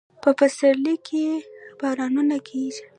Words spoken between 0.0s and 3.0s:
په پسرلي کې بارانونه کیږي